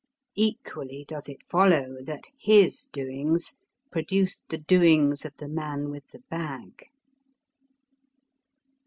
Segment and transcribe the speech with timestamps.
[0.33, 3.53] Equally does it follow that his doings
[3.91, 6.89] produced the doings of the man with the bag.